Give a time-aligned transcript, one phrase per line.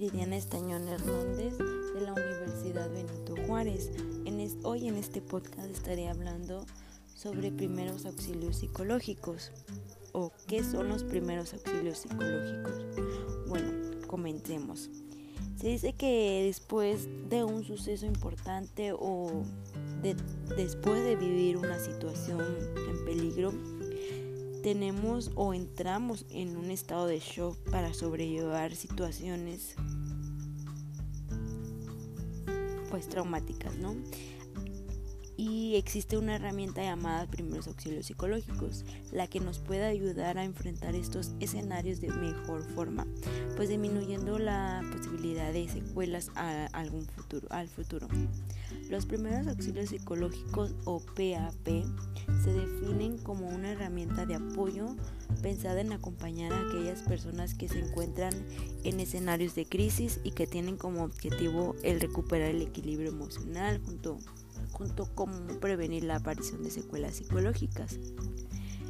[0.00, 3.90] Viridiana Estañón Hernández de la Universidad Benito Juárez.
[4.62, 6.64] hoy en este podcast estaré hablando
[7.16, 9.50] sobre primeros auxilios psicológicos
[10.12, 12.86] o qué son los primeros auxilios psicológicos.
[13.48, 13.72] Bueno,
[14.06, 14.88] comencemos.
[15.56, 19.42] Se dice que después de un suceso importante o
[20.56, 22.40] después de vivir una situación
[22.88, 23.52] en peligro,
[24.62, 29.74] tenemos o entramos en un estado de shock para sobrellevar situaciones
[32.90, 33.94] pues traumáticas, ¿no?
[35.36, 40.96] Y existe una herramienta llamada primeros auxilios psicológicos, la que nos puede ayudar a enfrentar
[40.96, 43.06] estos escenarios de mejor forma,
[43.54, 48.08] pues disminuyendo la posibilidad de secuelas a algún futuro, al futuro.
[48.88, 51.84] Los primeros auxilios psicológicos o PAP
[52.42, 54.96] se definen como una herramienta de apoyo
[55.42, 58.32] pensada en acompañar a aquellas personas que se encuentran
[58.84, 64.16] en escenarios de crisis y que tienen como objetivo el recuperar el equilibrio emocional junto,
[64.72, 67.98] junto con prevenir la aparición de secuelas psicológicas.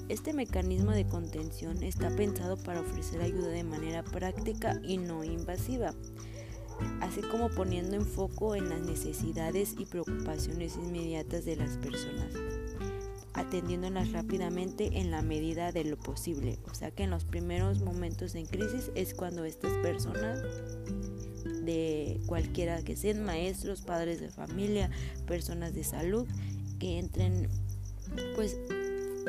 [0.09, 5.93] Este mecanismo de contención está pensado para ofrecer ayuda de manera práctica y no invasiva
[7.01, 12.33] así como poniendo en foco en las necesidades y preocupaciones inmediatas de las personas,
[13.35, 16.59] atendiéndolas rápidamente en la medida de lo posible.
[16.71, 20.43] O sea que en los primeros momentos en crisis es cuando estas personas
[21.45, 24.91] de cualquiera que sean maestros, padres de familia,
[25.27, 26.27] personas de salud,
[26.79, 27.49] que entren
[28.35, 28.59] pues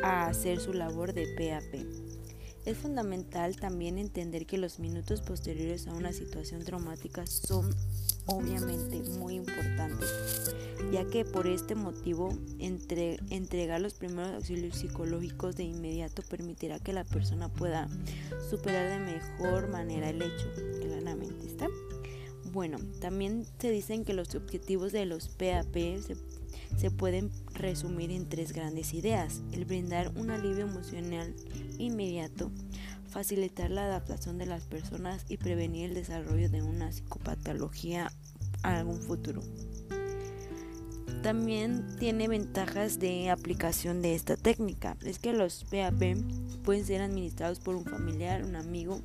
[0.04, 2.09] a hacer su labor de PAP.
[2.66, 7.74] Es fundamental también entender que los minutos posteriores a una situación traumática son
[8.26, 10.54] obviamente muy importantes,
[10.92, 17.06] ya que por este motivo entregar los primeros auxilios psicológicos de inmediato permitirá que la
[17.06, 17.88] persona pueda
[18.50, 20.48] superar de mejor manera el hecho,
[20.82, 21.68] claramente está.
[22.52, 26.16] Bueno, también se dicen que los objetivos de los PAP se,
[26.78, 29.42] se pueden resumir en tres grandes ideas.
[29.52, 31.36] El brindar un alivio emocional
[31.78, 32.52] inmediato,
[33.10, 38.12] facilitar la adaptación de las personas y prevenir el desarrollo de una psicopatología
[38.64, 39.42] a algún futuro.
[41.24, 44.96] También tiene ventajas de aplicación de esta técnica.
[45.04, 46.16] Es que los PAP
[46.64, 49.02] pueden ser administrados por un familiar, un amigo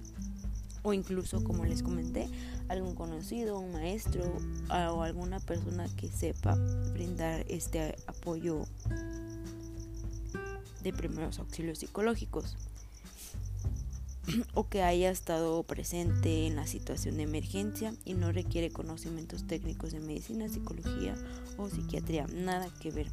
[0.85, 2.29] o incluso, como les comenté,
[2.69, 4.23] algún conocido, un maestro
[4.69, 6.55] o alguna persona que sepa
[6.93, 8.67] brindar este apoyo
[10.83, 12.57] de primeros auxilios psicológicos
[14.55, 19.93] o que haya estado presente en la situación de emergencia y no requiere conocimientos técnicos
[19.93, 21.15] de medicina, psicología
[21.57, 23.09] o psiquiatría, nada que ver.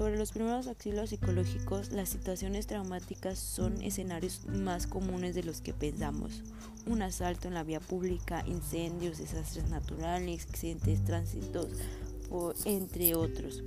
[0.00, 5.74] Sobre los primeros auxilios psicológicos, las situaciones traumáticas son escenarios más comunes de los que
[5.74, 6.42] pensamos.
[6.86, 11.68] Un asalto en la vía pública, incendios, desastres naturales, accidentes, tránsitos,
[12.64, 13.62] entre otros.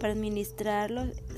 [0.00, 0.90] Para administrar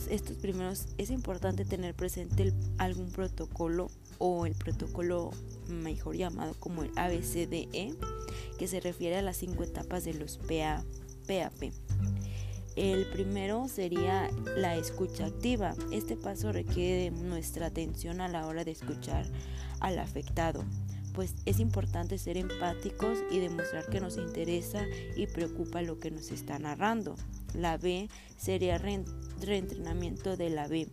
[0.08, 5.32] estos primeros es importante tener presente algún protocolo o el protocolo
[5.66, 7.96] mejor llamado como el ABCDE,
[8.60, 10.84] que se refiere a las cinco etapas de los PA,
[12.74, 15.74] El primero sería la escucha activa.
[15.92, 19.26] Este paso requiere nuestra atención a la hora de escuchar
[19.78, 20.64] al afectado,
[21.14, 24.82] pues es importante ser empáticos y demostrar que nos interesa
[25.16, 27.14] y preocupa lo que nos está narrando.
[27.54, 30.88] La B sería reentrenamiento de la B.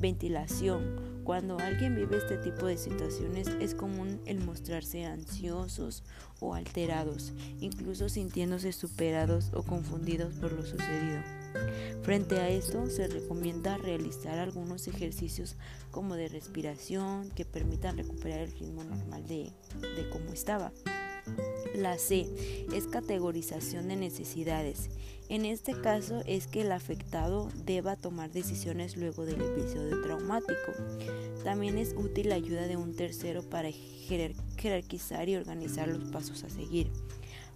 [0.00, 1.22] Ventilación.
[1.24, 6.02] Cuando alguien vive este tipo de situaciones es común el mostrarse ansiosos
[6.40, 11.22] o alterados, incluso sintiéndose superados o confundidos por lo sucedido.
[12.02, 15.56] Frente a esto se recomienda realizar algunos ejercicios
[15.90, 20.72] como de respiración que permitan recuperar el ritmo normal de, de cómo estaba.
[21.74, 22.26] La C
[22.74, 24.90] es categorización de necesidades.
[25.28, 30.72] En este caso es que el afectado deba tomar decisiones luego del episodio traumático.
[31.44, 36.50] También es útil la ayuda de un tercero para jerarquizar y organizar los pasos a
[36.50, 36.90] seguir.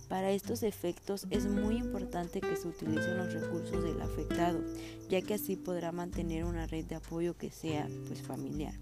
[0.08, 4.60] Para estos efectos es muy importante que se utilicen los recursos del afectado,
[5.08, 8.74] ya que así podrá mantener una red de apoyo que sea pues, familiar.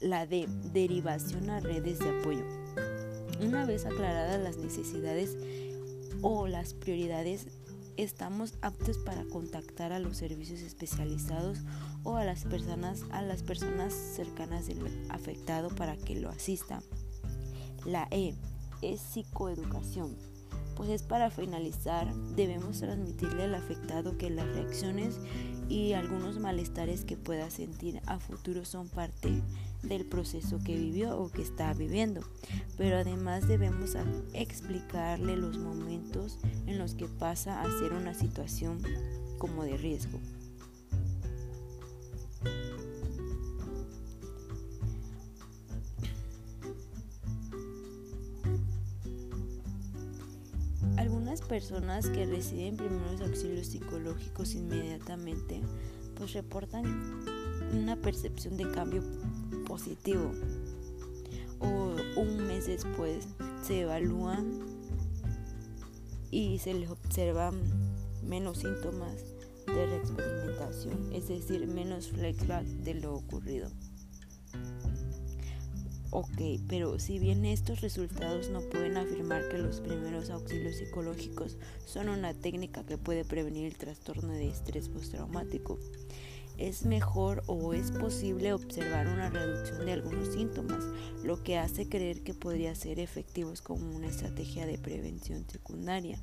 [0.00, 2.44] La D, derivación a redes de apoyo.
[3.52, 5.36] Una vez aclaradas las necesidades
[6.22, 7.48] o las prioridades,
[7.98, 11.58] estamos aptos para contactar a los servicios especializados
[12.02, 14.78] o a las personas, a las personas cercanas del
[15.10, 16.82] afectado para que lo asistan.
[17.84, 18.34] La E
[18.80, 20.16] es psicoeducación
[20.74, 25.18] pues es para finalizar, debemos transmitirle al afectado que las reacciones
[25.68, 29.42] y algunos malestares que pueda sentir a futuro son parte
[29.82, 32.22] del proceso que vivió o que está viviendo,
[32.76, 33.96] pero además debemos
[34.32, 38.80] explicarle los momentos en los que pasa a ser una situación
[39.38, 40.20] como de riesgo.
[51.40, 55.62] Personas que reciben primeros auxilios psicológicos inmediatamente
[56.14, 56.84] pues reportan
[57.72, 59.02] una percepción de cambio
[59.66, 60.30] positivo
[61.58, 63.26] o un mes después
[63.62, 64.60] se evalúan
[66.30, 67.54] y se les observan
[68.22, 69.24] menos síntomas
[69.66, 73.70] de reexperimentación, es decir, menos flashback de lo ocurrido.
[76.14, 79.48] Ok, pero si bien estos resultados no pueden afirmar
[79.80, 85.78] primeros auxilios psicológicos son una técnica que puede prevenir el trastorno de estrés postraumático,
[86.58, 90.84] es mejor o es posible observar una reducción de algunos síntomas,
[91.24, 96.20] lo que hace creer que podría ser efectivos como una estrategia de prevención secundaria.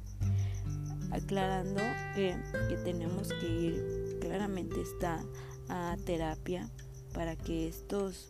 [1.11, 1.81] Aclarando
[2.15, 2.35] que,
[2.83, 5.23] tenemos que ir, claramente está
[5.67, 6.69] a terapia
[7.13, 8.29] para que estos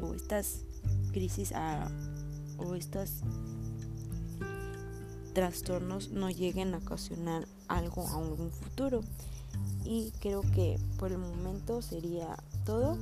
[0.00, 0.64] o estas
[1.12, 1.52] crisis
[2.58, 3.22] o estos
[5.32, 9.02] trastornos no lleguen a ocasionar algo a un futuro.
[9.84, 12.96] Y creo que por el momento sería todo.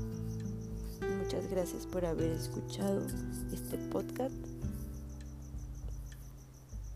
[1.22, 3.06] Muchas gracias por haber escuchado
[3.52, 4.34] este podcast.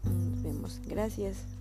[0.05, 0.81] Nos vemos.
[0.87, 1.54] Gracias.